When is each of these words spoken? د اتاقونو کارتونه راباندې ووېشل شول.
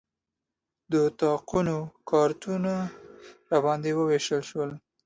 د 0.91 0.93
اتاقونو 1.07 1.75
کارتونه 2.09 2.73
راباندې 3.51 3.91
ووېشل 3.95 4.41
شول. 4.49 4.71